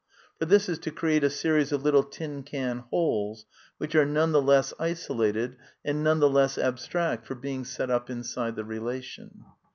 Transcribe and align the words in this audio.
For 0.39 0.45
this 0.45 0.67
is 0.67 0.79
to 0.79 0.89
create 0.89 1.23
a 1.23 1.29
series 1.29 1.71
of 1.71 1.83
little 1.83 2.01
tin 2.01 2.41
can 2.41 2.79
wholes, 2.89 3.45
which 3.77 3.93
are 3.93 4.03
none 4.03 4.31
the 4.31 4.41
less 4.41 4.73
isolated, 4.79 5.57
and 5.85 6.03
none 6.03 6.19
the 6.19 6.27
less 6.27 6.57
abstract 6.57 7.27
for 7.27 7.35
being 7.35 7.63
set 7.63 7.91
up 7.91 8.09
in 8.09 8.23
side 8.23 8.55
the 8.55 8.63
relation. 8.65 9.45